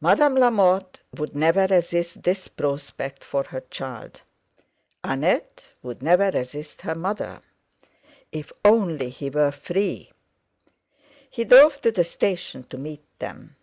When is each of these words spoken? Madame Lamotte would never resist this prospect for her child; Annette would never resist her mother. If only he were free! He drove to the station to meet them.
Madame 0.00 0.34
Lamotte 0.36 1.00
would 1.14 1.36
never 1.36 1.66
resist 1.66 2.22
this 2.22 2.48
prospect 2.48 3.22
for 3.22 3.42
her 3.42 3.60
child; 3.68 4.22
Annette 5.04 5.74
would 5.82 6.02
never 6.02 6.30
resist 6.30 6.80
her 6.80 6.94
mother. 6.94 7.42
If 8.32 8.50
only 8.64 9.10
he 9.10 9.28
were 9.28 9.52
free! 9.52 10.10
He 11.28 11.44
drove 11.44 11.82
to 11.82 11.92
the 11.92 12.04
station 12.04 12.64
to 12.70 12.78
meet 12.78 13.04
them. 13.18 13.56